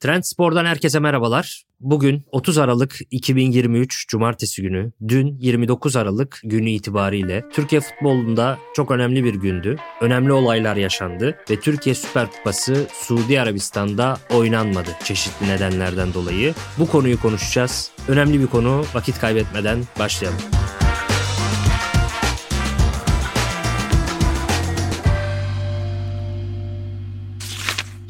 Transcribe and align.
Trend 0.00 0.22
Spor'dan 0.22 0.64
herkese 0.64 0.98
merhabalar. 0.98 1.64
Bugün 1.80 2.22
30 2.32 2.58
Aralık 2.58 2.98
2023 3.10 4.08
Cumartesi 4.08 4.62
günü, 4.62 4.92
dün 5.08 5.38
29 5.40 5.96
Aralık 5.96 6.40
günü 6.44 6.70
itibariyle 6.70 7.44
Türkiye 7.52 7.80
futbolunda 7.80 8.58
çok 8.74 8.90
önemli 8.90 9.24
bir 9.24 9.34
gündü. 9.34 9.76
Önemli 10.00 10.32
olaylar 10.32 10.76
yaşandı 10.76 11.38
ve 11.50 11.60
Türkiye 11.60 11.94
Süper 11.94 12.30
Kupası 12.30 12.86
Suudi 12.92 13.40
Arabistan'da 13.40 14.18
oynanmadı 14.30 14.90
çeşitli 15.04 15.48
nedenlerden 15.48 16.14
dolayı. 16.14 16.54
Bu 16.78 16.86
konuyu 16.86 17.20
konuşacağız. 17.20 17.90
Önemli 18.08 18.40
bir 18.40 18.46
konu. 18.46 18.84
Vakit 18.94 19.18
kaybetmeden 19.18 19.78
başlayalım. 19.98 20.40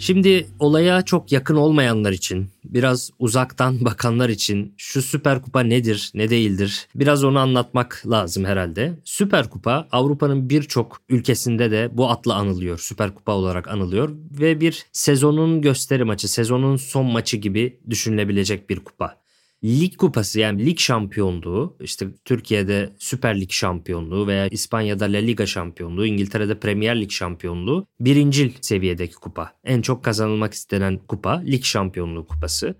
Şimdi 0.00 0.46
olaya 0.58 1.02
çok 1.02 1.32
yakın 1.32 1.56
olmayanlar 1.56 2.12
için, 2.12 2.48
biraz 2.64 3.10
uzaktan 3.18 3.84
bakanlar 3.84 4.28
için 4.28 4.74
şu 4.76 5.02
Süper 5.02 5.42
Kupa 5.42 5.60
nedir, 5.60 6.10
ne 6.14 6.30
değildir? 6.30 6.88
Biraz 6.94 7.24
onu 7.24 7.38
anlatmak 7.38 8.02
lazım 8.06 8.44
herhalde. 8.44 8.98
Süper 9.04 9.50
Kupa 9.50 9.88
Avrupa'nın 9.92 10.50
birçok 10.50 11.00
ülkesinde 11.08 11.70
de 11.70 11.90
bu 11.92 12.10
adla 12.10 12.34
anılıyor. 12.34 12.78
Süper 12.78 13.14
Kupa 13.14 13.32
olarak 13.32 13.68
anılıyor 13.68 14.10
ve 14.30 14.60
bir 14.60 14.86
sezonun 14.92 15.62
gösteri 15.62 16.04
maçı, 16.04 16.32
sezonun 16.32 16.76
son 16.76 17.06
maçı 17.06 17.36
gibi 17.36 17.78
düşünülebilecek 17.90 18.70
bir 18.70 18.80
kupa 18.80 19.19
lig 19.64 19.96
kupası 19.96 20.40
yani 20.40 20.66
lig 20.66 20.78
şampiyonluğu 20.78 21.76
işte 21.80 22.06
Türkiye'de 22.24 22.92
Süper 22.98 23.40
Lig 23.40 23.50
şampiyonluğu 23.50 24.26
veya 24.26 24.48
İspanya'da 24.48 25.04
La 25.04 25.18
Liga 25.18 25.46
şampiyonluğu, 25.46 26.06
İngiltere'de 26.06 26.58
Premier 26.58 27.00
Lig 27.00 27.10
şampiyonluğu 27.10 27.86
birincil 28.00 28.52
seviyedeki 28.60 29.14
kupa. 29.14 29.52
En 29.64 29.82
çok 29.82 30.04
kazanılmak 30.04 30.54
istenen 30.54 30.98
kupa 30.98 31.42
lig 31.46 31.64
şampiyonluğu 31.64 32.26
kupası. 32.26 32.74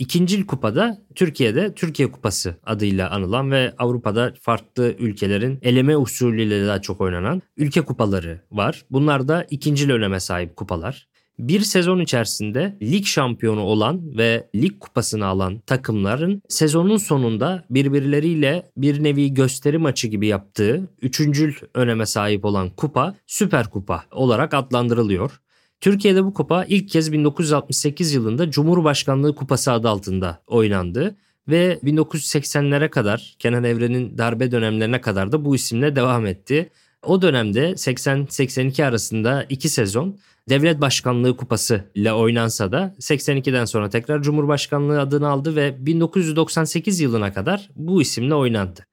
İkincil 0.00 0.46
kupada 0.46 0.98
Türkiye'de 1.14 1.74
Türkiye 1.74 2.12
Kupası 2.12 2.56
adıyla 2.66 3.10
anılan 3.10 3.50
ve 3.50 3.74
Avrupa'da 3.78 4.34
farklı 4.40 4.94
ülkelerin 4.98 5.58
eleme 5.62 5.96
usulüyle 5.96 6.66
daha 6.66 6.80
çok 6.80 7.00
oynanan 7.00 7.42
ülke 7.56 7.80
kupaları 7.80 8.40
var. 8.50 8.84
Bunlar 8.90 9.28
da 9.28 9.46
ikincil 9.50 9.90
öneme 9.90 10.20
sahip 10.20 10.56
kupalar 10.56 11.08
bir 11.48 11.60
sezon 11.60 12.00
içerisinde 12.00 12.78
lig 12.82 13.04
şampiyonu 13.04 13.60
olan 13.60 14.18
ve 14.18 14.48
lig 14.54 14.80
kupasını 14.80 15.26
alan 15.26 15.58
takımların 15.58 16.42
sezonun 16.48 16.96
sonunda 16.96 17.64
birbirleriyle 17.70 18.70
bir 18.76 19.02
nevi 19.02 19.34
gösteri 19.34 19.78
maçı 19.78 20.08
gibi 20.08 20.26
yaptığı 20.26 20.88
üçüncül 21.02 21.54
öneme 21.74 22.06
sahip 22.06 22.44
olan 22.44 22.70
kupa 22.70 23.14
Süper 23.26 23.70
Kupa 23.70 24.04
olarak 24.10 24.54
adlandırılıyor. 24.54 25.40
Türkiye'de 25.80 26.24
bu 26.24 26.34
kupa 26.34 26.64
ilk 26.64 26.88
kez 26.88 27.12
1968 27.12 28.14
yılında 28.14 28.50
Cumhurbaşkanlığı 28.50 29.34
Kupası 29.34 29.72
adı 29.72 29.88
altında 29.88 30.42
oynandı 30.46 31.16
ve 31.48 31.78
1980'lere 31.84 32.88
kadar 32.88 33.36
Kenan 33.38 33.64
Evren'in 33.64 34.18
darbe 34.18 34.50
dönemlerine 34.50 35.00
kadar 35.00 35.32
da 35.32 35.44
bu 35.44 35.54
isimle 35.54 35.96
devam 35.96 36.26
etti. 36.26 36.70
O 37.02 37.22
dönemde 37.22 37.70
80-82 37.70 38.84
arasında 38.84 39.46
iki 39.48 39.68
sezon 39.68 40.18
Devlet 40.48 40.80
Başkanlığı 40.80 41.36
Kupası 41.36 41.84
ile 41.94 42.12
oynansa 42.12 42.72
da 42.72 42.94
82'den 43.00 43.64
sonra 43.64 43.90
tekrar 43.90 44.22
Cumhurbaşkanlığı 44.22 45.00
adını 45.00 45.28
aldı 45.28 45.56
ve 45.56 45.86
1998 45.86 47.00
yılına 47.00 47.32
kadar 47.32 47.70
bu 47.76 48.02
isimle 48.02 48.34
oynandı. 48.34 48.86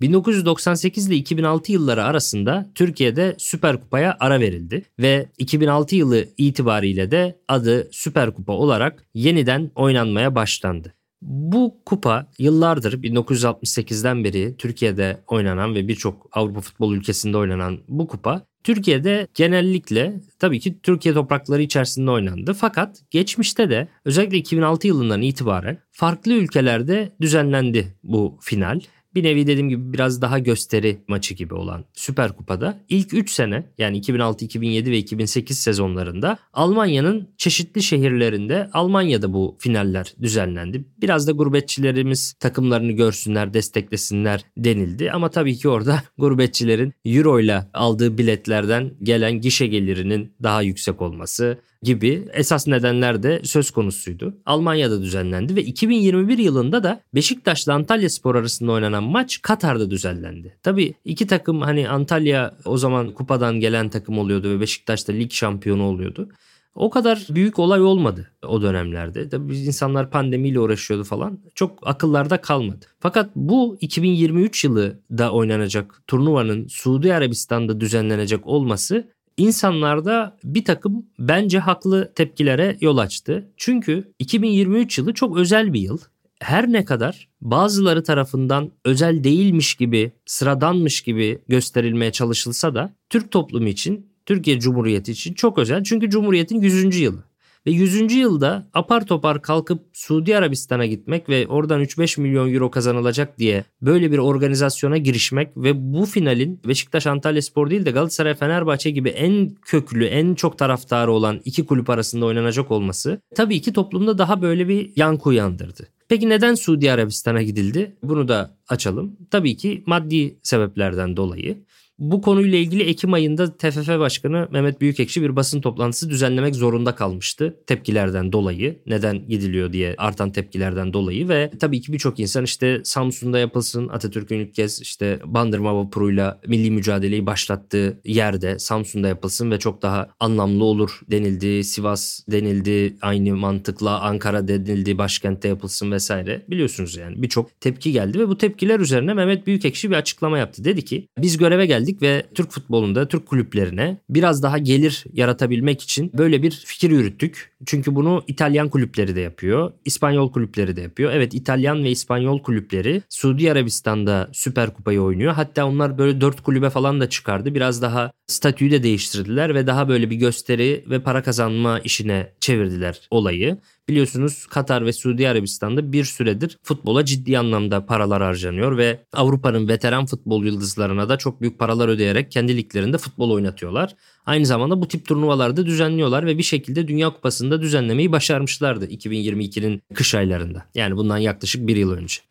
1998 0.00 1.08
ile 1.08 1.14
2006 1.14 1.72
yılları 1.72 2.04
arasında 2.04 2.70
Türkiye'de 2.74 3.34
Süper 3.38 3.80
Kupa'ya 3.80 4.16
ara 4.20 4.40
verildi 4.40 4.84
ve 4.98 5.28
2006 5.38 5.96
yılı 5.96 6.24
itibariyle 6.38 7.10
de 7.10 7.38
adı 7.48 7.88
Süper 7.92 8.34
Kupa 8.34 8.52
olarak 8.52 9.04
yeniden 9.14 9.70
oynanmaya 9.74 10.34
başlandı. 10.34 10.94
Bu 11.22 11.80
kupa 11.86 12.26
yıllardır 12.38 13.02
1968'den 13.02 14.24
beri 14.24 14.56
Türkiye'de 14.56 15.20
oynanan 15.26 15.74
ve 15.74 15.88
birçok 15.88 16.28
Avrupa 16.32 16.60
futbol 16.60 16.94
ülkesinde 16.94 17.36
oynanan 17.36 17.78
bu 17.88 18.06
kupa 18.06 18.46
Türkiye'de 18.64 19.28
genellikle 19.34 20.20
tabii 20.38 20.60
ki 20.60 20.80
Türkiye 20.82 21.14
toprakları 21.14 21.62
içerisinde 21.62 22.10
oynandı. 22.10 22.54
Fakat 22.54 23.02
geçmişte 23.10 23.70
de 23.70 23.88
özellikle 24.04 24.36
2006 24.36 24.86
yılından 24.86 25.22
itibaren 25.22 25.78
farklı 25.90 26.32
ülkelerde 26.32 27.12
düzenlendi 27.20 27.96
bu 28.02 28.38
final 28.40 28.80
bir 29.18 29.24
nevi 29.24 29.46
dediğim 29.46 29.68
gibi 29.68 29.92
biraz 29.92 30.22
daha 30.22 30.38
gösteri 30.38 30.98
maçı 31.08 31.34
gibi 31.34 31.54
olan 31.54 31.84
Süper 31.94 32.36
Kupa'da 32.36 32.80
ilk 32.88 33.14
3 33.14 33.30
sene 33.30 33.66
yani 33.78 33.96
2006, 33.96 34.44
2007 34.44 34.90
ve 34.90 34.98
2008 34.98 35.58
sezonlarında 35.58 36.38
Almanya'nın 36.52 37.28
çeşitli 37.36 37.82
şehirlerinde 37.82 38.70
Almanya'da 38.72 39.32
bu 39.32 39.56
finaller 39.58 40.14
düzenlendi. 40.22 40.84
Biraz 41.00 41.26
da 41.26 41.32
gurbetçilerimiz 41.32 42.32
takımlarını 42.32 42.92
görsünler, 42.92 43.54
desteklesinler 43.54 44.44
denildi 44.56 45.12
ama 45.12 45.30
tabii 45.30 45.56
ki 45.56 45.68
orada 45.68 46.02
gurbetçilerin 46.18 46.92
euro 47.04 47.40
ile 47.40 47.64
aldığı 47.74 48.18
biletlerden 48.18 48.90
gelen 49.02 49.40
gişe 49.40 49.66
gelirinin 49.66 50.32
daha 50.42 50.62
yüksek 50.62 51.02
olması, 51.02 51.58
gibi 51.82 52.28
esas 52.32 52.66
nedenler 52.66 53.22
de 53.22 53.40
söz 53.44 53.70
konusuydu. 53.70 54.36
Almanya'da 54.46 55.02
düzenlendi 55.02 55.56
ve 55.56 55.64
2021 55.64 56.38
yılında 56.38 56.82
da 56.82 57.00
Beşiktaş'la 57.14 57.74
Antalya 57.74 58.10
Spor 58.10 58.34
arasında 58.34 58.72
oynanan 58.72 59.04
maç 59.04 59.42
Katar'da 59.42 59.90
düzenlendi. 59.90 60.58
Tabii 60.62 60.94
iki 61.04 61.26
takım 61.26 61.60
hani 61.60 61.88
Antalya 61.88 62.54
o 62.64 62.76
zaman 62.76 63.10
kupadan 63.14 63.60
gelen 63.60 63.88
takım 63.88 64.18
oluyordu 64.18 64.50
ve 64.50 64.60
Beşiktaş 64.60 65.08
da 65.08 65.12
lig 65.12 65.32
şampiyonu 65.32 65.82
oluyordu. 65.82 66.28
O 66.74 66.90
kadar 66.90 67.26
büyük 67.30 67.58
olay 67.58 67.82
olmadı 67.82 68.30
o 68.46 68.62
dönemlerde. 68.62 69.28
Tabii 69.28 69.56
insanlar 69.56 70.10
pandemiyle 70.10 70.60
uğraşıyordu 70.60 71.04
falan. 71.04 71.38
Çok 71.54 71.88
akıllarda 71.88 72.40
kalmadı. 72.40 72.86
Fakat 73.00 73.30
bu 73.36 73.78
2023 73.80 74.64
yılı 74.64 75.00
da 75.10 75.32
oynanacak 75.32 76.02
turnuvanın 76.06 76.66
Suudi 76.66 77.14
Arabistan'da 77.14 77.80
düzenlenecek 77.80 78.46
olması 78.46 79.08
insanlarda 79.38 80.36
bir 80.44 80.64
takım 80.64 81.06
bence 81.18 81.58
haklı 81.58 82.12
tepkilere 82.14 82.76
yol 82.80 82.98
açtı. 82.98 83.48
Çünkü 83.56 84.12
2023 84.18 84.98
yılı 84.98 85.14
çok 85.14 85.36
özel 85.36 85.72
bir 85.72 85.80
yıl. 85.80 85.98
Her 86.40 86.72
ne 86.72 86.84
kadar 86.84 87.28
bazıları 87.40 88.02
tarafından 88.04 88.70
özel 88.84 89.24
değilmiş 89.24 89.74
gibi, 89.74 90.12
sıradanmış 90.26 91.00
gibi 91.00 91.38
gösterilmeye 91.48 92.12
çalışılsa 92.12 92.74
da 92.74 92.92
Türk 93.10 93.30
toplumu 93.30 93.68
için, 93.68 94.06
Türkiye 94.26 94.60
Cumhuriyeti 94.60 95.12
için 95.12 95.34
çok 95.34 95.58
özel. 95.58 95.84
Çünkü 95.84 96.10
Cumhuriyet'in 96.10 96.60
100. 96.60 97.00
yılı. 97.00 97.24
Ve 97.68 97.72
100. 97.72 98.12
yılda 98.12 98.68
apar 98.74 99.06
topar 99.06 99.42
kalkıp 99.42 99.80
Suudi 99.92 100.36
Arabistan'a 100.36 100.86
gitmek 100.86 101.28
ve 101.28 101.46
oradan 101.46 101.82
3-5 101.82 102.20
milyon 102.20 102.54
euro 102.54 102.70
kazanılacak 102.70 103.38
diye 103.38 103.64
böyle 103.82 104.12
bir 104.12 104.18
organizasyona 104.18 104.96
girişmek 104.96 105.56
ve 105.56 105.92
bu 105.92 106.06
finalin 106.06 106.60
Beşiktaş 106.68 107.06
Antalya 107.06 107.42
Spor 107.42 107.70
değil 107.70 107.86
de 107.86 107.90
Galatasaray 107.90 108.34
Fenerbahçe 108.34 108.90
gibi 108.90 109.08
en 109.08 109.50
köklü, 109.62 110.04
en 110.04 110.34
çok 110.34 110.58
taraftarı 110.58 111.12
olan 111.12 111.40
iki 111.44 111.66
kulüp 111.66 111.90
arasında 111.90 112.26
oynanacak 112.26 112.70
olması 112.70 113.20
tabii 113.34 113.60
ki 113.60 113.72
toplumda 113.72 114.18
daha 114.18 114.42
böyle 114.42 114.68
bir 114.68 114.92
yankı 114.96 115.28
uyandırdı. 115.28 115.88
Peki 116.08 116.28
neden 116.28 116.54
Suudi 116.54 116.92
Arabistan'a 116.92 117.42
gidildi? 117.42 117.96
Bunu 118.02 118.28
da 118.28 118.56
açalım. 118.68 119.16
Tabii 119.30 119.56
ki 119.56 119.82
maddi 119.86 120.38
sebeplerden 120.42 121.16
dolayı. 121.16 121.58
Bu 121.98 122.22
konuyla 122.22 122.58
ilgili 122.58 122.82
Ekim 122.82 123.12
ayında 123.12 123.56
TFF 123.56 123.88
Başkanı 123.88 124.48
Mehmet 124.52 124.80
Büyükekşi 124.80 125.22
bir 125.22 125.36
basın 125.36 125.60
toplantısı 125.60 126.10
düzenlemek 126.10 126.54
zorunda 126.54 126.94
kalmıştı. 126.94 127.56
Tepkilerden 127.66 128.32
dolayı. 128.32 128.78
Neden 128.86 129.28
gidiliyor 129.28 129.72
diye 129.72 129.94
artan 129.98 130.32
tepkilerden 130.32 130.92
dolayı 130.92 131.28
ve 131.28 131.50
tabii 131.60 131.80
ki 131.80 131.92
birçok 131.92 132.20
insan 132.20 132.44
işte 132.44 132.80
Samsun'da 132.84 133.38
yapılsın 133.38 133.88
Atatürk'ün 133.88 134.38
ilk 134.38 134.54
kez 134.54 134.80
işte 134.80 135.20
Bandırma 135.24 135.76
vapuruyla 135.76 136.40
milli 136.46 136.70
mücadeleyi 136.70 137.26
başlattığı 137.26 138.00
yerde 138.04 138.58
Samsun'da 138.58 139.08
yapılsın 139.08 139.50
ve 139.50 139.58
çok 139.58 139.82
daha 139.82 140.08
anlamlı 140.20 140.64
olur 140.64 141.00
denildi. 141.10 141.64
Sivas 141.64 142.20
denildi 142.30 142.96
aynı 143.02 143.36
mantıkla 143.36 144.00
Ankara 144.00 144.48
denildi 144.48 144.98
başkentte 144.98 145.48
yapılsın 145.48 145.92
vesaire. 145.92 146.44
Biliyorsunuz 146.50 146.96
yani 146.96 147.22
birçok 147.22 147.60
tepki 147.60 147.92
geldi 147.92 148.18
ve 148.18 148.28
bu 148.28 148.38
tepkiler 148.38 148.80
üzerine 148.80 149.14
Mehmet 149.14 149.46
Büyükekşi 149.46 149.90
bir 149.90 149.96
açıklama 149.96 150.38
yaptı. 150.38 150.64
Dedi 150.64 150.84
ki 150.84 151.08
biz 151.18 151.36
göreve 151.36 151.66
geldik 151.66 151.87
ve 152.02 152.26
Türk 152.34 152.50
futbolunda 152.50 153.08
Türk 153.08 153.26
kulüplerine 153.26 153.98
biraz 154.10 154.42
daha 154.42 154.58
gelir 154.58 155.04
yaratabilmek 155.12 155.82
için 155.82 156.10
böyle 156.18 156.42
bir 156.42 156.50
fikir 156.50 156.90
yürüttük. 156.90 157.52
Çünkü 157.66 157.94
bunu 157.94 158.24
İtalyan 158.26 158.68
kulüpleri 158.68 159.16
de 159.16 159.20
yapıyor. 159.20 159.72
İspanyol 159.84 160.32
kulüpleri 160.32 160.76
de 160.76 160.80
yapıyor. 160.80 161.12
Evet 161.12 161.34
İtalyan 161.34 161.84
ve 161.84 161.90
İspanyol 161.90 162.42
kulüpleri 162.42 163.02
Suudi 163.08 163.52
Arabistan'da 163.52 164.28
Süper 164.32 164.74
Kupayı 164.74 165.00
oynuyor. 165.00 165.32
Hatta 165.32 165.66
onlar 165.66 165.98
böyle 165.98 166.20
dört 166.20 166.40
kulübe 166.40 166.70
falan 166.70 167.00
da 167.00 167.08
çıkardı. 167.08 167.54
Biraz 167.54 167.82
daha 167.82 168.12
statüyü 168.26 168.70
de 168.70 168.82
değiştirdiler 168.82 169.54
ve 169.54 169.66
daha 169.66 169.88
böyle 169.88 170.10
bir 170.10 170.16
gösteri 170.16 170.84
ve 170.90 171.02
para 171.02 171.22
kazanma 171.22 171.78
işine 171.78 172.32
çevirdiler 172.40 173.00
olayı. 173.10 173.58
Biliyorsunuz 173.88 174.46
Katar 174.46 174.86
ve 174.86 174.92
Suudi 174.92 175.28
Arabistan'da 175.28 175.92
bir 175.92 176.04
süredir 176.04 176.58
futbola 176.62 177.04
ciddi 177.04 177.38
anlamda 177.38 177.86
paralar 177.86 178.22
harcanıyor 178.22 178.76
ve 178.76 179.04
Avrupa'nın 179.12 179.68
veteran 179.68 180.06
futbol 180.06 180.44
yıldızlarına 180.44 181.08
da 181.08 181.16
çok 181.16 181.40
büyük 181.40 181.58
paralar 181.58 181.88
ödeyerek 181.88 182.32
kendi 182.32 182.56
liglerinde 182.56 182.98
futbol 182.98 183.30
oynatıyorlar. 183.30 183.94
Aynı 184.26 184.46
zamanda 184.46 184.80
bu 184.82 184.88
tip 184.88 185.06
turnuvalarda 185.06 185.66
düzenliyorlar 185.66 186.26
ve 186.26 186.38
bir 186.38 186.42
şekilde 186.42 186.88
Dünya 186.88 187.10
Kupası'nda 187.10 187.62
düzenlemeyi 187.62 188.12
başarmışlardı 188.12 188.86
2022'nin 188.86 189.82
kış 189.94 190.14
aylarında. 190.14 190.64
Yani 190.74 190.96
bundan 190.96 191.18
yaklaşık 191.18 191.66
bir 191.66 191.76
yıl 191.76 191.92
önce. 191.92 192.27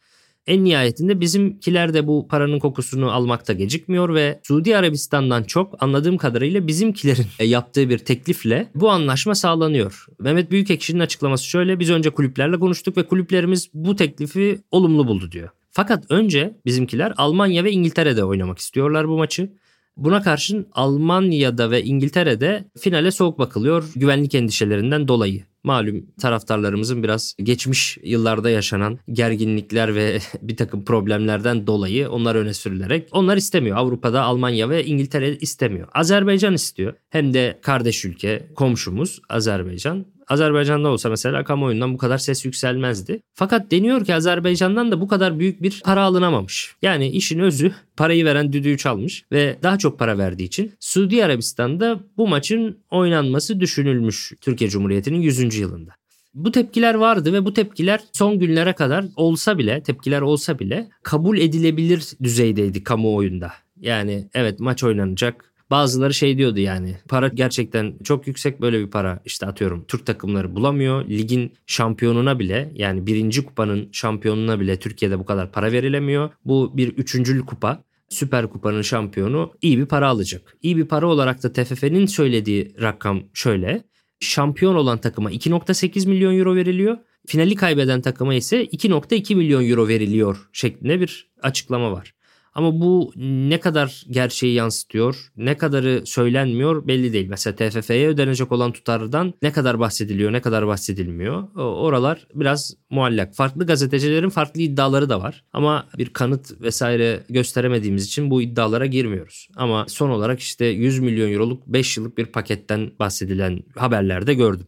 En 0.48 0.64
nihayetinde 0.64 1.20
bizimkiler 1.20 1.94
de 1.94 2.08
bu 2.08 2.28
paranın 2.28 2.60
kokusunu 2.60 3.12
almakta 3.12 3.54
gecikmiyor 3.54 4.14
ve 4.14 4.40
Suudi 4.44 4.78
Arabistan'dan 4.78 5.44
çok 5.44 5.84
anladığım 5.84 6.18
kadarıyla 6.18 6.68
bizimkilerin 6.68 7.26
yaptığı 7.46 7.90
bir 7.90 7.98
teklifle 7.98 8.68
bu 8.76 8.90
anlaşma 8.90 9.36
sağlanıyor. 9.36 10.06
Mehmet 10.20 10.52
Büyükekşi'nin 10.52 11.00
açıklaması 11.00 11.46
şöyle 11.46 11.80
biz 11.80 11.90
önce 11.90 12.10
kulüplerle 12.10 12.60
konuştuk 12.60 12.98
ve 12.98 13.04
kulüplerimiz 13.04 13.70
bu 13.74 13.96
teklifi 13.96 14.60
olumlu 14.72 15.08
buldu 15.08 15.32
diyor. 15.32 15.50
Fakat 15.72 16.04
önce 16.10 16.58
bizimkiler 16.66 17.14
Almanya 17.18 17.64
ve 17.64 17.72
İngiltere'de 17.72 18.24
oynamak 18.24 18.60
istiyorlar 18.60 19.08
bu 19.08 19.18
maçı. 19.18 19.50
Buna 19.98 20.22
karşın 20.22 20.68
Almanya'da 20.72 21.72
ve 21.72 21.84
İngiltere'de 21.84 22.66
finale 22.80 23.12
soğuk 23.12 23.40
bakılıyor 23.40 23.92
güvenlik 23.96 24.36
endişelerinden 24.36 25.08
dolayı. 25.08 25.44
Malum 25.64 26.06
taraftarlarımızın 26.22 27.04
biraz 27.04 27.36
geçmiş 27.44 27.98
yıllarda 28.04 28.50
yaşanan 28.50 29.00
gerginlikler 29.12 29.96
ve 29.96 30.20
bir 30.42 30.58
takım 30.58 30.86
problemlerden 30.86 31.68
dolayı 31.68 32.10
onlar 32.10 32.36
öne 32.36 32.54
sürülerek 32.54 33.10
onlar 33.12 33.38
istemiyor. 33.38 33.78
Avrupa'da 33.78 34.24
Almanya 34.24 34.70
ve 34.70 34.86
İngiltere 34.86 35.36
istemiyor. 35.36 35.88
Azerbaycan 35.94 36.54
istiyor. 36.54 36.94
Hem 37.10 37.34
de 37.34 37.60
kardeş 37.62 38.06
ülke, 38.06 38.48
komşumuz 38.56 39.20
Azerbaycan. 39.30 40.06
Azerbaycan'da 40.28 40.90
olsa 40.90 41.10
mesela 41.10 41.44
kamuoyundan 41.44 41.94
bu 41.94 41.98
kadar 41.98 42.18
ses 42.18 42.46
yükselmezdi. 42.46 43.22
Fakat 43.34 43.72
deniyor 43.72 44.06
ki 44.06 44.16
Azerbaycan'dan 44.16 44.92
da 44.92 45.02
bu 45.02 45.08
kadar 45.08 45.40
büyük 45.40 45.62
bir 45.62 45.82
para 45.86 46.04
alınamamış. 46.04 46.76
Yani 46.82 47.08
işin 47.08 47.40
özü 47.40 47.72
parayı 47.98 48.26
veren 48.26 48.54
düdüğü 48.54 48.78
çalmış 48.78 49.26
ve 49.32 49.58
daha 49.64 49.78
çok 49.78 50.00
para 50.00 50.18
verdiği 50.18 50.44
için 50.44 50.72
Suudi 50.80 51.26
Arabistan'da 51.26 52.00
bu 52.18 52.28
maçın 52.28 52.78
oynanması 52.92 53.60
düşünülmüş 53.60 54.34
Türkiye 54.42 54.70
Cumhuriyeti'nin 54.70 55.22
100. 55.22 55.56
yılında. 55.56 55.92
Bu 56.34 56.52
tepkiler 56.52 56.96
vardı 56.96 57.34
ve 57.34 57.46
bu 57.46 57.54
tepkiler 57.54 58.00
son 58.14 58.40
günlere 58.40 58.74
kadar 58.74 59.06
olsa 59.16 59.58
bile, 59.58 59.84
tepkiler 59.84 60.22
olsa 60.22 60.60
bile 60.60 60.88
kabul 61.04 61.38
edilebilir 61.38 62.04
düzeydeydi 62.24 62.84
kamuoyunda. 62.84 63.54
Yani 63.82 64.28
evet 64.34 64.60
maç 64.60 64.84
oynanacak, 64.84 65.54
Bazıları 65.72 66.14
şey 66.14 66.38
diyordu 66.38 66.60
yani 66.60 66.96
para 67.08 67.28
gerçekten 67.28 67.94
çok 68.04 68.28
yüksek 68.28 68.62
böyle 68.62 68.80
bir 68.80 68.92
para 68.92 69.20
işte 69.26 69.46
atıyorum 69.46 69.86
Türk 69.88 70.06
takımları 70.06 70.56
bulamıyor. 70.56 71.10
Ligin 71.10 71.54
şampiyonuna 71.66 72.40
bile 72.40 72.72
yani 72.76 73.08
birinci 73.08 73.46
kupanın 73.46 73.90
şampiyonuna 73.92 74.60
bile 74.60 74.80
Türkiye'de 74.80 75.20
bu 75.20 75.26
kadar 75.26 75.52
para 75.52 75.72
verilemiyor. 75.72 76.30
Bu 76.46 76.78
bir 76.78 76.88
üçüncül 76.88 77.46
kupa. 77.46 77.84
Süper 78.10 78.48
Kupa'nın 78.50 78.82
şampiyonu 78.82 79.54
iyi 79.62 79.78
bir 79.78 79.86
para 79.86 80.08
alacak. 80.08 80.58
İyi 80.62 80.78
bir 80.78 80.86
para 80.86 81.08
olarak 81.08 81.44
da 81.44 81.54
TFF'nin 81.54 82.06
söylediği 82.06 82.76
rakam 82.82 83.24
şöyle. 83.34 83.84
Şampiyon 84.20 84.76
olan 84.76 84.98
takıma 84.98 85.32
2.8 85.32 86.10
milyon 86.10 86.38
euro 86.38 86.56
veriliyor. 86.56 86.98
Finali 87.28 87.56
kaybeden 87.56 88.02
takıma 88.02 88.34
ise 88.34 88.66
2.2 88.66 89.36
milyon 89.36 89.70
euro 89.70 89.88
veriliyor 89.88 90.50
şeklinde 90.54 91.00
bir 91.00 91.30
açıklama 91.42 91.92
var. 91.92 92.14
Ama 92.58 92.82
bu 92.82 93.12
ne 93.16 93.60
kadar 93.60 94.04
gerçeği 94.10 94.54
yansıtıyor, 94.54 95.32
ne 95.38 95.58
kadarı 95.58 96.02
söylenmiyor 96.06 96.88
belli 96.88 97.14
değil. 97.14 97.28
Mesela 97.30 97.56
TFF'ye 97.56 98.08
ödenecek 98.08 98.52
olan 98.52 98.72
tutardan 98.72 99.34
ne 99.42 99.52
kadar 99.52 99.80
bahsediliyor, 99.80 100.34
ne 100.34 100.42
kadar 100.42 100.68
bahsedilmiyor. 100.68 101.56
Oralar 101.56 102.28
biraz 102.34 102.74
muallak. 102.90 103.36
Farklı 103.36 103.66
gazetecilerin 103.66 104.30
farklı 104.30 104.62
iddiaları 104.62 105.10
da 105.10 105.22
var. 105.22 105.44
Ama 105.54 105.88
bir 105.98 106.10
kanıt 106.14 106.62
vesaire 106.62 107.24
gösteremediğimiz 107.30 108.06
için 108.06 108.32
bu 108.32 108.42
iddialara 108.42 108.86
girmiyoruz. 108.86 109.48
Ama 109.56 109.86
son 109.88 110.10
olarak 110.10 110.40
işte 110.40 110.66
100 110.66 111.00
milyon 111.00 111.32
euroluk 111.32 111.68
5 111.68 111.98
yıllık 111.98 112.18
bir 112.18 112.26
paketten 112.26 112.92
bahsedilen 113.00 113.64
haberlerde 113.76 114.34
gördüm. 114.34 114.68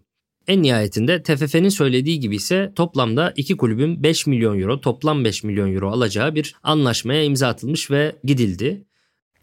En 0.49 0.63
nihayetinde 0.63 1.23
TFF'nin 1.23 1.69
söylediği 1.69 2.19
gibi 2.19 2.35
ise 2.35 2.71
toplamda 2.75 3.33
iki 3.35 3.57
kulübün 3.57 4.03
5 4.03 4.27
milyon 4.27 4.59
euro 4.59 4.81
toplam 4.81 5.25
5 5.25 5.43
milyon 5.43 5.73
euro 5.73 5.91
alacağı 5.91 6.35
bir 6.35 6.55
anlaşmaya 6.63 7.23
imza 7.23 7.47
atılmış 7.47 7.91
ve 7.91 8.15
gidildi. 8.23 8.85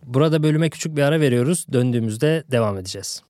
Burada 0.02 0.42
bölüme 0.42 0.70
küçük 0.70 0.96
bir 0.96 1.02
ara 1.02 1.20
veriyoruz. 1.20 1.66
Döndüğümüzde 1.72 2.44
devam 2.50 2.78
edeceğiz. 2.78 3.22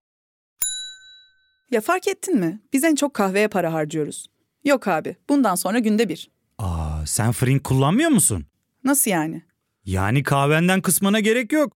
Ya 1.70 1.80
fark 1.80 2.08
ettin 2.08 2.38
mi? 2.38 2.60
Biz 2.72 2.84
en 2.84 2.94
çok 2.94 3.14
kahveye 3.14 3.48
para 3.48 3.72
harcıyoruz. 3.72 4.26
Yok 4.64 4.88
abi, 4.88 5.16
bundan 5.28 5.54
sonra 5.54 5.78
günde 5.78 6.08
bir. 6.08 6.30
Aa, 6.58 7.06
sen 7.06 7.32
Frink 7.32 7.64
kullanmıyor 7.64 8.10
musun? 8.10 8.46
Nasıl 8.84 9.10
yani? 9.10 9.42
Yani 9.84 10.22
kahvenden 10.22 10.80
kısmına 10.80 11.20
gerek 11.20 11.52
yok. 11.52 11.75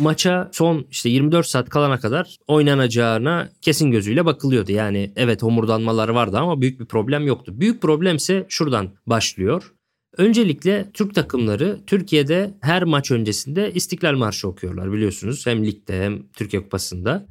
Maça 0.00 0.50
son 0.52 0.86
işte 0.90 1.08
24 1.08 1.46
saat 1.46 1.68
kalana 1.68 2.00
kadar 2.00 2.36
oynanacağına 2.46 3.48
kesin 3.62 3.90
gözüyle 3.90 4.24
bakılıyordu. 4.24 4.72
Yani 4.72 5.12
evet 5.16 5.42
homurdanmalar 5.42 6.08
vardı 6.08 6.38
ama 6.38 6.60
büyük 6.60 6.80
bir 6.80 6.86
problem 6.86 7.26
yoktu. 7.26 7.52
Büyük 7.60 7.82
problem 7.82 8.16
ise 8.16 8.46
şuradan 8.48 8.90
başlıyor. 9.06 9.72
Öncelikle 10.16 10.90
Türk 10.94 11.14
takımları 11.14 11.80
Türkiye'de 11.86 12.54
her 12.60 12.82
maç 12.82 13.10
öncesinde 13.10 13.72
İstiklal 13.74 14.14
Marşı 14.14 14.48
okuyorlar 14.48 14.92
biliyorsunuz. 14.92 15.46
Hem 15.46 15.66
ligde 15.66 16.04
hem 16.04 16.22
Türkiye 16.32 16.62
Kupası'nda. 16.62 17.26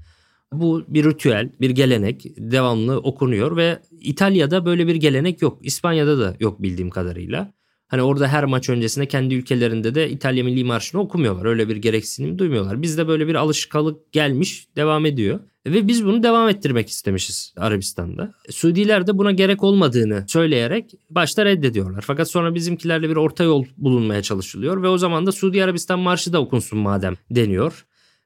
Bu 0.54 0.84
bir 0.88 1.06
ritüel, 1.06 1.52
bir 1.62 1.70
gelenek 1.70 2.26
devamlı 2.38 2.98
okunuyor 2.98 3.58
ve 3.58 3.80
İtalya'da 3.92 4.66
böyle 4.66 4.88
bir 4.88 4.96
gelenek 4.96 5.42
yok. 5.42 5.60
İspanya'da 5.62 6.20
da 6.20 6.36
yok 6.40 6.62
bildiğim 6.62 6.90
kadarıyla. 6.90 7.54
Hani 7.90 8.02
orada 8.02 8.28
her 8.28 8.44
maç 8.44 8.70
öncesinde 8.70 9.06
kendi 9.06 9.36
ülkelerinde 9.36 9.96
de 9.96 10.10
İtalya 10.10 10.44
Milli 10.44 10.64
Marşı'nı 10.64 11.02
okumuyorlar. 11.02 11.46
Öyle 11.46 11.70
bir 11.70 11.76
gereksinim 11.76 12.40
duymuyorlar. 12.40 12.82
Bizde 12.82 13.08
böyle 13.08 13.28
bir 13.28 13.36
alışkanlık 13.36 14.12
gelmiş 14.12 14.68
devam 14.76 15.06
ediyor. 15.06 15.40
Ve 15.66 15.88
biz 15.88 16.06
bunu 16.06 16.24
devam 16.24 16.50
ettirmek 16.50 16.90
istemişiz 16.90 17.54
Arabistan'da. 17.58 18.34
Suudiler 18.50 19.08
de 19.08 19.18
buna 19.18 19.32
gerek 19.32 19.64
olmadığını 19.64 20.26
söyleyerek 20.28 20.92
başta 21.10 21.46
reddediyorlar. 21.46 22.02
Fakat 22.08 22.30
sonra 22.30 22.56
bizimkilerle 22.56 23.10
bir 23.10 23.16
orta 23.16 23.44
yol 23.44 23.66
bulunmaya 23.78 24.22
çalışılıyor 24.22 24.84
ve 24.84 24.88
o 24.88 24.98
zaman 24.98 25.26
da 25.26 25.32
Suudi 25.32 25.64
Arabistan 25.64 26.00
marşı 26.00 26.34
da 26.34 26.42
okunsun 26.42 26.80
madem 26.80 27.16
deniyor. 27.32 27.86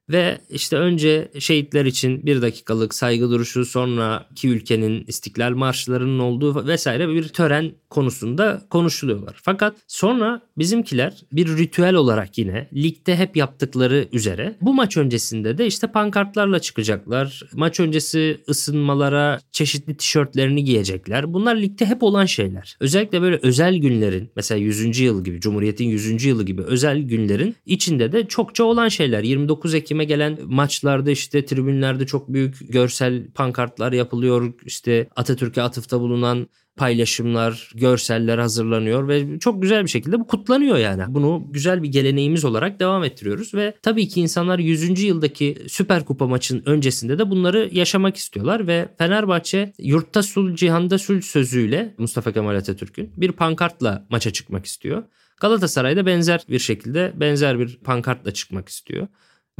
Ve 0.09 0.37
işte 0.49 0.77
önce 0.77 1.31
şehitler 1.39 1.85
için 1.85 2.25
bir 2.25 2.41
dakikalık 2.41 2.93
saygı 2.93 3.29
duruşu 3.29 3.65
sonra 3.65 4.27
iki 4.31 4.49
ülkenin 4.49 5.03
istiklal 5.07 5.51
marşlarının 5.51 6.19
olduğu 6.19 6.67
vesaire 6.67 7.09
bir 7.09 7.27
tören 7.27 7.71
konusunda 7.89 8.61
konuşuluyorlar. 8.69 9.39
Fakat 9.43 9.77
sonra 9.87 10.41
bizimkiler 10.57 11.13
bir 11.31 11.57
ritüel 11.57 11.93
olarak 11.93 12.37
yine 12.37 12.69
ligde 12.73 13.15
hep 13.15 13.37
yaptıkları 13.37 14.07
üzere 14.11 14.57
bu 14.61 14.73
maç 14.73 14.97
öncesinde 14.97 15.57
de 15.57 15.67
işte 15.67 15.87
pankartlarla 15.87 16.59
çıkacaklar. 16.59 17.43
Maç 17.53 17.79
öncesi 17.79 18.41
ısınmalara 18.49 19.39
çeşitli 19.51 19.97
tişörtlerini 19.97 20.63
giyecekler. 20.63 21.33
Bunlar 21.33 21.55
ligde 21.55 21.85
hep 21.85 22.03
olan 22.03 22.25
şeyler. 22.25 22.77
Özellikle 22.79 23.21
böyle 23.21 23.39
özel 23.41 23.77
günlerin 23.77 24.31
mesela 24.35 24.59
100. 24.59 24.99
yıl 24.99 25.23
gibi 25.23 25.39
Cumhuriyet'in 25.39 25.85
100. 25.85 26.25
yılı 26.25 26.43
gibi 26.45 26.61
özel 26.61 27.01
günlerin 27.01 27.55
içinde 27.65 28.11
de 28.11 28.27
çokça 28.27 28.63
olan 28.63 28.87
şeyler. 28.87 29.23
29 29.23 29.73
Ekim'e 29.93 30.03
gelen 30.03 30.37
maçlarda 30.45 31.11
işte 31.11 31.45
tribünlerde 31.45 32.05
çok 32.05 32.33
büyük 32.33 32.73
görsel 32.73 33.31
pankartlar 33.31 33.91
yapılıyor. 33.93 34.53
İşte 34.65 35.07
Atatürk'e 35.15 35.61
atıfta 35.61 35.99
bulunan 35.99 36.47
paylaşımlar, 36.75 37.71
görseller 37.75 38.37
hazırlanıyor 38.37 39.07
ve 39.07 39.39
çok 39.39 39.61
güzel 39.61 39.83
bir 39.83 39.89
şekilde 39.89 40.19
bu 40.19 40.27
kutlanıyor 40.27 40.77
yani. 40.77 41.03
Bunu 41.07 41.47
güzel 41.49 41.83
bir 41.83 41.87
geleneğimiz 41.87 42.45
olarak 42.45 42.79
devam 42.79 43.03
ettiriyoruz 43.03 43.53
ve 43.53 43.73
tabii 43.81 44.07
ki 44.07 44.21
insanlar 44.21 44.59
100. 44.59 45.03
yıldaki 45.03 45.57
Süper 45.67 46.05
Kupa 46.05 46.27
maçın 46.27 46.63
öncesinde 46.65 47.19
de 47.19 47.29
bunları 47.29 47.69
yaşamak 47.71 48.17
istiyorlar 48.17 48.67
ve 48.67 48.89
Fenerbahçe 48.97 49.73
yurtta 49.79 50.23
sul 50.23 50.55
cihanda 50.55 50.97
sul 50.97 51.21
sözüyle 51.21 51.95
Mustafa 51.97 52.31
Kemal 52.31 52.55
Atatürk'ün 52.55 53.11
bir 53.17 53.31
pankartla 53.31 54.05
maça 54.09 54.33
çıkmak 54.33 54.65
istiyor. 54.65 55.03
Galatasaray'da 55.41 56.05
benzer 56.05 56.45
bir 56.49 56.59
şekilde 56.59 57.13
benzer 57.15 57.59
bir 57.59 57.77
pankartla 57.77 58.31
çıkmak 58.31 58.69
istiyor. 58.69 59.07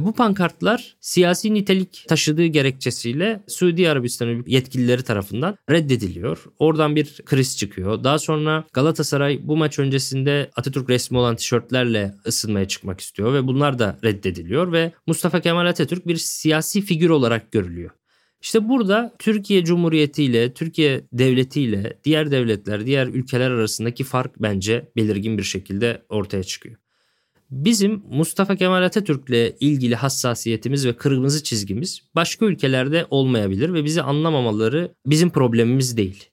Bu 0.00 0.12
pankartlar 0.12 0.96
siyasi 1.00 1.54
nitelik 1.54 2.04
taşıdığı 2.08 2.46
gerekçesiyle 2.46 3.42
Suudi 3.48 3.90
Arabistan 3.90 4.44
yetkilileri 4.46 5.02
tarafından 5.02 5.56
reddediliyor. 5.70 6.44
Oradan 6.58 6.96
bir 6.96 7.20
kriz 7.24 7.58
çıkıyor. 7.58 8.04
Daha 8.04 8.18
sonra 8.18 8.64
Galatasaray 8.72 9.40
bu 9.42 9.56
maç 9.56 9.78
öncesinde 9.78 10.50
Atatürk 10.56 10.90
resmi 10.90 11.18
olan 11.18 11.36
tişörtlerle 11.36 12.14
ısınmaya 12.26 12.68
çıkmak 12.68 13.00
istiyor 13.00 13.34
ve 13.34 13.46
bunlar 13.46 13.78
da 13.78 13.98
reddediliyor 14.04 14.72
ve 14.72 14.92
Mustafa 15.06 15.40
Kemal 15.40 15.66
Atatürk 15.66 16.06
bir 16.06 16.16
siyasi 16.16 16.80
figür 16.80 17.10
olarak 17.10 17.52
görülüyor. 17.52 17.90
İşte 18.40 18.68
burada 18.68 19.14
Türkiye 19.18 19.64
Cumhuriyeti 19.64 20.24
ile 20.24 20.54
Türkiye 20.54 21.04
Devleti 21.12 21.60
ile 21.60 21.98
diğer 22.04 22.30
devletler, 22.30 22.86
diğer 22.86 23.06
ülkeler 23.06 23.50
arasındaki 23.50 24.04
fark 24.04 24.42
bence 24.42 24.92
belirgin 24.96 25.38
bir 25.38 25.42
şekilde 25.42 26.02
ortaya 26.08 26.42
çıkıyor. 26.42 26.83
Bizim 27.54 28.02
Mustafa 28.10 28.56
Kemal 28.56 28.82
Atatürk'le 28.82 29.56
ilgili 29.60 29.94
hassasiyetimiz 29.94 30.86
ve 30.86 30.92
kırmızı 30.96 31.42
çizgimiz 31.42 32.00
başka 32.14 32.46
ülkelerde 32.46 33.06
olmayabilir 33.10 33.74
ve 33.74 33.84
bizi 33.84 34.02
anlamamaları 34.02 34.94
bizim 35.06 35.30
problemimiz 35.30 35.96
değil. 35.96 36.24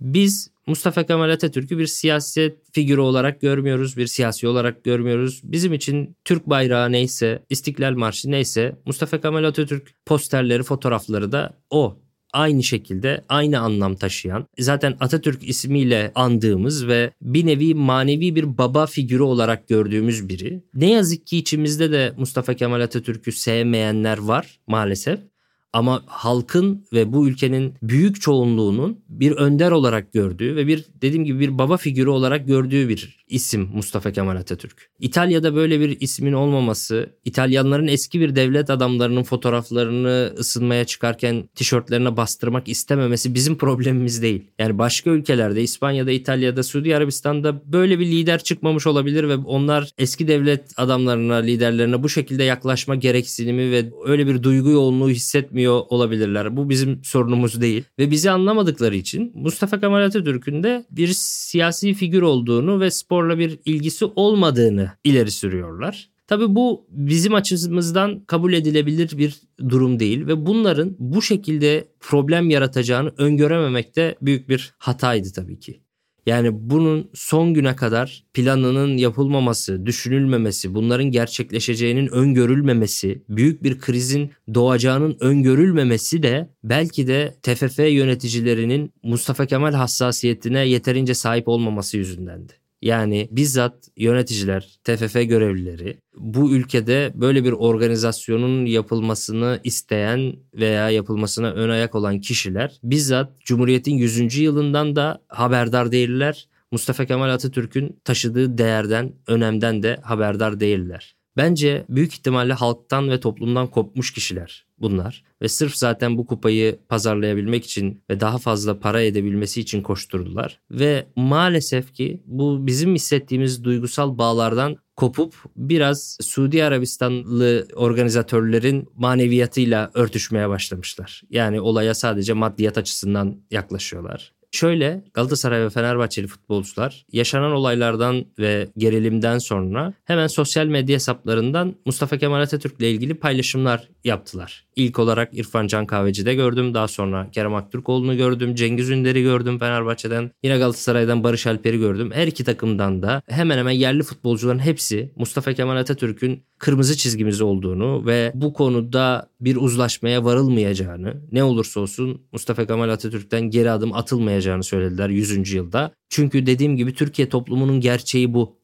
Biz 0.00 0.50
Mustafa 0.66 1.06
Kemal 1.06 1.30
Atatürk'ü 1.30 1.78
bir 1.78 1.86
siyaset 1.86 2.56
figürü 2.72 3.00
olarak 3.00 3.40
görmüyoruz, 3.40 3.96
bir 3.96 4.06
siyasi 4.06 4.48
olarak 4.48 4.84
görmüyoruz. 4.84 5.40
Bizim 5.44 5.72
için 5.72 6.16
Türk 6.24 6.46
bayrağı 6.46 6.92
neyse, 6.92 7.42
İstiklal 7.50 7.92
Marşı 7.92 8.30
neyse 8.30 8.76
Mustafa 8.86 9.20
Kemal 9.20 9.44
Atatürk 9.44 9.94
posterleri, 10.06 10.62
fotoğrafları 10.62 11.32
da 11.32 11.54
o 11.70 11.96
aynı 12.32 12.62
şekilde 12.62 13.24
aynı 13.28 13.60
anlam 13.60 13.96
taşıyan 13.96 14.46
zaten 14.58 14.96
Atatürk 15.00 15.48
ismiyle 15.48 16.12
andığımız 16.14 16.86
ve 16.86 17.10
bir 17.22 17.46
nevi 17.46 17.74
manevi 17.74 18.34
bir 18.34 18.58
baba 18.58 18.86
figürü 18.86 19.22
olarak 19.22 19.68
gördüğümüz 19.68 20.28
biri. 20.28 20.62
Ne 20.74 20.90
yazık 20.90 21.26
ki 21.26 21.38
içimizde 21.38 21.92
de 21.92 22.12
Mustafa 22.16 22.54
Kemal 22.54 22.80
Atatürk'ü 22.80 23.32
sevmeyenler 23.32 24.18
var 24.18 24.60
maalesef. 24.66 25.29
Ama 25.72 26.02
halkın 26.06 26.86
ve 26.92 27.12
bu 27.12 27.28
ülkenin 27.28 27.74
büyük 27.82 28.20
çoğunluğunun 28.20 29.04
bir 29.08 29.32
önder 29.32 29.70
olarak 29.70 30.12
gördüğü 30.12 30.56
ve 30.56 30.66
bir 30.66 30.84
dediğim 31.02 31.24
gibi 31.24 31.40
bir 31.40 31.58
baba 31.58 31.76
figürü 31.76 32.10
olarak 32.10 32.46
gördüğü 32.46 32.88
bir 32.88 33.20
isim 33.28 33.68
Mustafa 33.74 34.12
Kemal 34.12 34.36
Atatürk. 34.36 34.90
İtalya'da 35.00 35.54
böyle 35.54 35.80
bir 35.80 36.00
ismin 36.00 36.32
olmaması, 36.32 37.10
İtalyanların 37.24 37.86
eski 37.86 38.20
bir 38.20 38.36
devlet 38.36 38.70
adamlarının 38.70 39.22
fotoğraflarını 39.22 40.34
ısınmaya 40.38 40.84
çıkarken 40.84 41.48
tişörtlerine 41.54 42.16
bastırmak 42.16 42.68
istememesi 42.68 43.34
bizim 43.34 43.58
problemimiz 43.58 44.22
değil. 44.22 44.44
Yani 44.58 44.78
başka 44.78 45.10
ülkelerde 45.10 45.62
İspanya'da, 45.62 46.10
İtalya'da, 46.10 46.62
Suudi 46.62 46.96
Arabistan'da 46.96 47.72
böyle 47.72 47.98
bir 47.98 48.06
lider 48.06 48.42
çıkmamış 48.42 48.86
olabilir 48.86 49.28
ve 49.28 49.36
onlar 49.36 49.90
eski 49.98 50.28
devlet 50.28 50.72
adamlarına, 50.76 51.34
liderlerine 51.34 52.02
bu 52.02 52.08
şekilde 52.08 52.44
yaklaşma 52.44 52.94
gereksinimi 52.94 53.70
ve 53.70 53.84
öyle 54.06 54.26
bir 54.26 54.42
duygu 54.42 54.70
yoğunluğu 54.70 55.10
hissetmiyor 55.10 55.59
olabilirler. 55.68 56.56
Bu 56.56 56.68
bizim 56.68 57.04
sorunumuz 57.04 57.60
değil. 57.60 57.84
Ve 57.98 58.10
bizi 58.10 58.30
anlamadıkları 58.30 58.96
için 58.96 59.32
Mustafa 59.34 59.80
Kemal 59.80 60.02
Atatürk'ün 60.02 60.62
de 60.62 60.84
bir 60.90 61.08
siyasi 61.14 61.94
figür 61.94 62.22
olduğunu 62.22 62.80
ve 62.80 62.90
spor 62.90 63.20
sporla 63.20 63.38
bir 63.38 63.58
ilgisi 63.64 64.04
olmadığını 64.04 64.90
ileri 65.04 65.30
sürüyorlar. 65.30 66.10
Tabi 66.26 66.54
bu 66.54 66.86
bizim 66.90 67.34
açımızdan 67.34 68.20
kabul 68.26 68.52
edilebilir 68.52 69.18
bir 69.18 69.40
durum 69.68 70.00
değil 70.00 70.26
ve 70.26 70.46
bunların 70.46 70.96
bu 70.98 71.22
şekilde 71.22 71.88
problem 72.00 72.50
yaratacağını 72.50 73.12
öngörememek 73.18 73.96
de 73.96 74.16
büyük 74.22 74.48
bir 74.48 74.72
hataydı 74.78 75.32
tabii 75.32 75.58
ki. 75.58 75.80
Yani 76.26 76.48
bunun 76.52 77.10
son 77.14 77.54
güne 77.54 77.76
kadar 77.76 78.24
planının 78.34 78.96
yapılmaması, 78.96 79.86
düşünülmemesi, 79.86 80.74
bunların 80.74 81.10
gerçekleşeceğinin 81.10 82.06
öngörülmemesi, 82.06 83.22
büyük 83.28 83.62
bir 83.62 83.78
krizin 83.78 84.30
doğacağının 84.54 85.16
öngörülmemesi 85.20 86.22
de 86.22 86.50
belki 86.64 87.06
de 87.06 87.34
TFF 87.42 87.78
yöneticilerinin 87.78 88.92
Mustafa 89.02 89.46
Kemal 89.46 89.72
hassasiyetine 89.72 90.68
yeterince 90.68 91.14
sahip 91.14 91.48
olmaması 91.48 91.96
yüzündendi. 91.96 92.59
Yani 92.82 93.28
bizzat 93.30 93.88
yöneticiler, 93.96 94.78
TFF 94.84 95.14
görevlileri 95.14 95.98
bu 96.16 96.50
ülkede 96.50 97.12
böyle 97.14 97.44
bir 97.44 97.52
organizasyonun 97.52 98.66
yapılmasını 98.66 99.60
isteyen 99.64 100.36
veya 100.54 100.90
yapılmasına 100.90 101.52
ön 101.52 101.68
ayak 101.68 101.94
olan 101.94 102.20
kişiler 102.20 102.78
bizzat 102.82 103.40
Cumhuriyet'in 103.40 103.94
100. 103.94 104.38
yılından 104.38 104.96
da 104.96 105.22
haberdar 105.28 105.92
değiller. 105.92 106.48
Mustafa 106.72 107.04
Kemal 107.04 107.30
Atatürk'ün 107.30 108.00
taşıdığı 108.04 108.58
değerden, 108.58 109.12
önemden 109.26 109.82
de 109.82 109.98
haberdar 110.02 110.60
değiller. 110.60 111.16
Bence 111.36 111.84
büyük 111.88 112.12
ihtimalle 112.12 112.52
halktan 112.52 113.10
ve 113.10 113.20
toplumdan 113.20 113.66
kopmuş 113.66 114.12
kişiler 114.12 114.66
bunlar 114.80 115.24
ve 115.42 115.48
sırf 115.48 115.76
zaten 115.76 116.18
bu 116.18 116.26
kupayı 116.26 116.78
pazarlayabilmek 116.88 117.64
için 117.64 118.02
ve 118.10 118.20
daha 118.20 118.38
fazla 118.38 118.80
para 118.80 119.02
edebilmesi 119.02 119.60
için 119.60 119.82
koşturdular 119.82 120.60
ve 120.70 121.06
maalesef 121.16 121.94
ki 121.94 122.22
bu 122.26 122.66
bizim 122.66 122.94
hissettiğimiz 122.94 123.64
duygusal 123.64 124.18
bağlardan 124.18 124.76
kopup 124.96 125.34
biraz 125.56 126.16
Suudi 126.20 126.64
Arabistanlı 126.64 127.68
organizatörlerin 127.74 128.88
maneviyatıyla 128.94 129.90
örtüşmeye 129.94 130.48
başlamışlar. 130.48 131.22
Yani 131.30 131.60
olaya 131.60 131.94
sadece 131.94 132.32
maddiyat 132.32 132.78
açısından 132.78 133.36
yaklaşıyorlar. 133.50 134.32
Şöyle 134.52 135.04
Galatasaray 135.14 135.60
ve 135.60 135.70
Fenerbahçeli 135.70 136.26
futbolcular 136.26 137.06
yaşanan 137.12 137.52
olaylardan 137.52 138.24
ve 138.38 138.68
gerilimden 138.76 139.38
sonra 139.38 139.94
hemen 140.04 140.26
sosyal 140.26 140.66
medya 140.66 140.94
hesaplarından 140.94 141.74
Mustafa 141.86 142.18
Kemal 142.18 142.40
Atatürk 142.40 142.80
ile 142.80 142.90
ilgili 142.90 143.14
paylaşımlar 143.14 143.88
yaptılar. 144.04 144.66
İlk 144.76 144.98
olarak 144.98 145.38
İrfan 145.38 145.66
Can 145.66 145.86
Kahveci'de 145.86 146.34
gördüm. 146.34 146.74
Daha 146.74 146.88
sonra 146.88 147.30
Kerem 147.32 147.54
Aktürkoğlu'nu 147.54 148.16
gördüm. 148.16 148.54
Cengiz 148.54 148.90
Ünder'i 148.90 149.22
gördüm 149.22 149.58
Fenerbahçe'den. 149.58 150.30
Yine 150.42 150.58
Galatasaray'dan 150.58 151.24
Barış 151.24 151.46
Alper'i 151.46 151.78
gördüm. 151.78 152.10
Her 152.14 152.26
iki 152.26 152.44
takımdan 152.44 153.02
da 153.02 153.22
hemen 153.28 153.58
hemen 153.58 153.72
yerli 153.72 154.02
futbolcuların 154.02 154.58
hepsi 154.58 155.12
Mustafa 155.16 155.52
Kemal 155.52 155.76
Atatürk'ün 155.76 156.42
kırmızı 156.58 156.96
çizgimiz 156.96 157.40
olduğunu 157.40 158.06
ve 158.06 158.32
bu 158.34 158.52
konuda 158.52 159.30
bir 159.40 159.56
uzlaşmaya 159.56 160.24
varılmayacağını 160.24 161.16
ne 161.32 161.44
olursa 161.44 161.80
olsun 161.80 162.22
Mustafa 162.32 162.66
Kemal 162.66 162.88
Atatürk'ten 162.88 163.50
geri 163.50 163.70
adım 163.70 163.92
atılmayacağını 163.92 164.39
söylediler 164.62 165.08
100. 165.08 165.52
yılda. 165.52 165.92
Çünkü 166.08 166.46
dediğim 166.46 166.76
gibi 166.76 166.94
Türkiye 166.94 167.28
toplumunun 167.28 167.80
gerçeği 167.80 168.34
bu. 168.34 168.56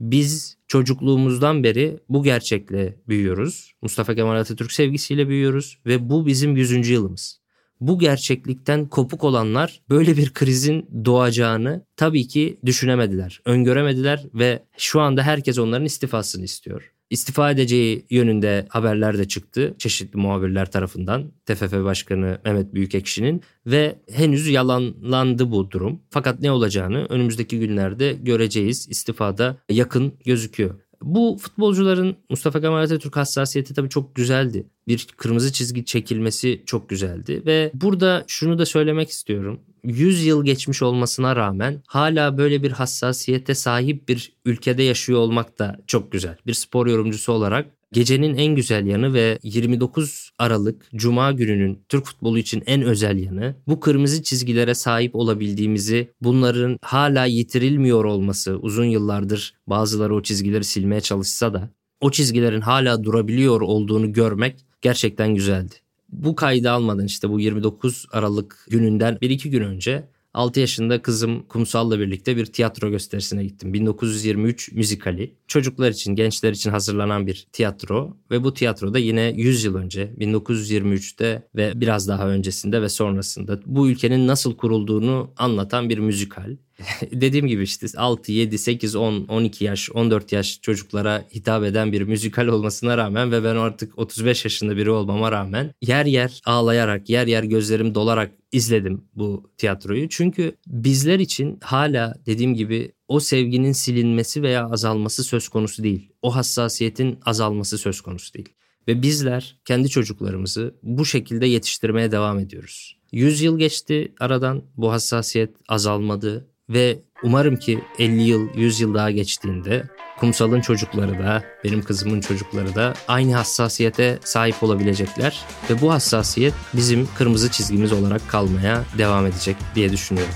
Biz 0.00 0.56
çocukluğumuzdan 0.68 1.64
beri 1.64 1.98
bu 2.08 2.22
gerçekle 2.22 2.96
büyüyoruz. 3.08 3.72
Mustafa 3.82 4.14
Kemal 4.14 4.36
Atatürk 4.36 4.72
sevgisiyle 4.72 5.28
büyüyoruz 5.28 5.78
ve 5.86 6.10
bu 6.10 6.26
bizim 6.26 6.56
100. 6.56 6.88
yılımız. 6.88 7.40
Bu 7.80 7.98
gerçeklikten 7.98 8.88
kopuk 8.88 9.24
olanlar 9.24 9.82
böyle 9.90 10.16
bir 10.16 10.32
krizin 10.32 10.86
doğacağını 11.04 11.84
tabii 11.96 12.26
ki 12.28 12.58
düşünemediler, 12.66 13.40
öngöremediler 13.44 14.24
ve 14.34 14.62
şu 14.78 15.00
anda 15.00 15.22
herkes 15.22 15.58
onların 15.58 15.84
istifasını 15.84 16.44
istiyor. 16.44 16.93
İstifa 17.14 17.50
edeceği 17.50 18.06
yönünde 18.10 18.66
haberler 18.68 19.18
de 19.18 19.28
çıktı 19.28 19.74
çeşitli 19.78 20.16
muhabirler 20.16 20.70
tarafından. 20.70 21.32
TFF 21.46 21.72
Başkanı 21.72 22.38
Mehmet 22.44 22.74
Büyükekşi'nin 22.74 23.42
ve 23.66 23.98
henüz 24.10 24.48
yalanlandı 24.48 25.50
bu 25.50 25.70
durum. 25.70 26.00
Fakat 26.10 26.40
ne 26.40 26.50
olacağını 26.50 27.06
önümüzdeki 27.06 27.58
günlerde 27.58 28.12
göreceğiz. 28.12 28.86
İstifada 28.90 29.56
yakın 29.70 30.12
gözüküyor. 30.24 30.83
Bu 31.04 31.36
futbolcuların 31.40 32.16
Mustafa 32.30 32.60
Kemal 32.60 32.82
Atatürk 32.82 33.16
hassasiyeti 33.16 33.74
tabii 33.74 33.88
çok 33.88 34.14
güzeldi. 34.14 34.66
Bir 34.88 35.06
kırmızı 35.16 35.52
çizgi 35.52 35.84
çekilmesi 35.84 36.62
çok 36.66 36.88
güzeldi 36.88 37.42
ve 37.46 37.70
burada 37.74 38.24
şunu 38.26 38.58
da 38.58 38.66
söylemek 38.66 39.10
istiyorum. 39.10 39.60
100 39.84 40.24
yıl 40.24 40.44
geçmiş 40.44 40.82
olmasına 40.82 41.36
rağmen 41.36 41.82
hala 41.86 42.38
böyle 42.38 42.62
bir 42.62 42.70
hassasiyete 42.70 43.54
sahip 43.54 44.08
bir 44.08 44.32
ülkede 44.44 44.82
yaşıyor 44.82 45.18
olmak 45.18 45.58
da 45.58 45.80
çok 45.86 46.12
güzel. 46.12 46.36
Bir 46.46 46.54
spor 46.54 46.86
yorumcusu 46.86 47.32
olarak 47.32 47.66
Gecenin 47.94 48.36
en 48.36 48.54
güzel 48.54 48.86
yanı 48.86 49.14
ve 49.14 49.38
29 49.42 50.30
Aralık 50.38 50.88
Cuma 50.94 51.32
gününün 51.32 51.84
Türk 51.88 52.04
futbolu 52.04 52.38
için 52.38 52.62
en 52.66 52.82
özel 52.82 53.18
yanı 53.18 53.54
bu 53.68 53.80
kırmızı 53.80 54.22
çizgilere 54.22 54.74
sahip 54.74 55.14
olabildiğimizi, 55.14 56.10
bunların 56.20 56.78
hala 56.82 57.24
yitirilmiyor 57.24 58.04
olması, 58.04 58.56
uzun 58.56 58.84
yıllardır 58.84 59.54
bazıları 59.66 60.14
o 60.14 60.22
çizgileri 60.22 60.64
silmeye 60.64 61.00
çalışsa 61.00 61.54
da 61.54 61.70
o 62.00 62.10
çizgilerin 62.10 62.60
hala 62.60 63.04
durabiliyor 63.04 63.60
olduğunu 63.60 64.12
görmek 64.12 64.56
gerçekten 64.80 65.34
güzeldi. 65.34 65.74
Bu 66.08 66.34
kaydı 66.34 66.70
almadan 66.70 67.06
işte 67.06 67.30
bu 67.30 67.40
29 67.40 68.06
Aralık 68.12 68.66
gününden 68.70 69.14
1-2 69.14 69.48
gün 69.48 69.62
önce 69.62 70.04
6 70.34 70.60
yaşında 70.60 71.02
kızım 71.02 71.42
Kumsal'la 71.48 72.00
birlikte 72.00 72.36
bir 72.36 72.46
tiyatro 72.46 72.90
gösterisine 72.90 73.44
gittim. 73.44 73.72
1923 73.72 74.72
müzikali. 74.72 75.34
Çocuklar 75.48 75.90
için, 75.90 76.14
gençler 76.14 76.52
için 76.52 76.70
hazırlanan 76.70 77.26
bir 77.26 77.46
tiyatro 77.52 78.16
ve 78.30 78.44
bu 78.44 78.54
tiyatroda 78.54 78.98
yine 78.98 79.32
100 79.36 79.64
yıl 79.64 79.74
önce 79.74 80.14
1923'te 80.18 81.48
ve 81.56 81.72
biraz 81.74 82.08
daha 82.08 82.28
öncesinde 82.28 82.82
ve 82.82 82.88
sonrasında 82.88 83.60
bu 83.66 83.88
ülkenin 83.88 84.26
nasıl 84.26 84.56
kurulduğunu 84.56 85.32
anlatan 85.36 85.88
bir 85.88 85.98
müzikal. 85.98 86.56
dediğim 87.12 87.46
gibi 87.46 87.62
işte 87.62 87.86
6, 87.96 88.32
7, 88.32 88.58
8, 88.58 88.96
10, 88.96 89.24
12 89.24 89.64
yaş, 89.64 89.90
14 89.90 90.32
yaş 90.32 90.60
çocuklara 90.60 91.24
hitap 91.34 91.64
eden 91.64 91.92
bir 91.92 92.02
müzikal 92.02 92.46
olmasına 92.46 92.96
rağmen 92.96 93.32
ve 93.32 93.44
ben 93.44 93.56
artık 93.56 93.98
35 93.98 94.44
yaşında 94.44 94.76
biri 94.76 94.90
olmama 94.90 95.32
rağmen 95.32 95.74
yer 95.82 96.06
yer 96.06 96.40
ağlayarak, 96.44 97.10
yer 97.10 97.26
yer 97.26 97.44
gözlerim 97.44 97.94
dolarak 97.94 98.32
izledim 98.52 99.04
bu 99.14 99.50
tiyatroyu. 99.56 100.08
Çünkü 100.08 100.56
bizler 100.66 101.18
için 101.18 101.58
hala 101.62 102.14
dediğim 102.26 102.54
gibi 102.54 102.92
o 103.08 103.20
sevginin 103.20 103.72
silinmesi 103.72 104.42
veya 104.42 104.66
azalması 104.66 105.24
söz 105.24 105.48
konusu 105.48 105.82
değil. 105.82 106.12
O 106.22 106.36
hassasiyetin 106.36 107.18
azalması 107.24 107.78
söz 107.78 108.00
konusu 108.00 108.34
değil. 108.34 108.48
Ve 108.88 109.02
bizler 109.02 109.56
kendi 109.64 109.88
çocuklarımızı 109.88 110.74
bu 110.82 111.04
şekilde 111.04 111.46
yetiştirmeye 111.46 112.12
devam 112.12 112.38
ediyoruz. 112.38 112.96
100 113.12 113.42
yıl 113.42 113.58
geçti 113.58 114.12
aradan 114.20 114.62
bu 114.76 114.92
hassasiyet 114.92 115.50
azalmadı 115.68 116.48
ve 116.68 116.98
umarım 117.22 117.56
ki 117.56 117.84
50 117.98 118.22
yıl 118.22 118.48
100 118.54 118.80
yıl 118.80 118.94
daha 118.94 119.10
geçtiğinde 119.10 119.84
kumsalın 120.18 120.60
çocukları 120.60 121.18
da 121.18 121.44
benim 121.64 121.82
kızımın 121.82 122.20
çocukları 122.20 122.74
da 122.74 122.94
aynı 123.08 123.34
hassasiyete 123.34 124.18
sahip 124.24 124.62
olabilecekler 124.62 125.44
ve 125.70 125.80
bu 125.80 125.92
hassasiyet 125.92 126.54
bizim 126.74 127.08
kırmızı 127.18 127.50
çizgimiz 127.50 127.92
olarak 127.92 128.28
kalmaya 128.28 128.84
devam 128.98 129.26
edecek 129.26 129.56
diye 129.74 129.92
düşünüyorum. 129.92 130.34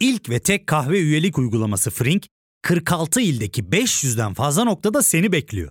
İlk 0.00 0.30
ve 0.30 0.38
tek 0.40 0.66
kahve 0.66 1.00
üyelik 1.00 1.38
uygulaması 1.38 1.90
Frink, 1.90 2.26
46 2.62 3.20
ildeki 3.20 3.62
500'den 3.62 4.34
fazla 4.34 4.64
noktada 4.64 5.02
seni 5.02 5.32
bekliyor. 5.32 5.70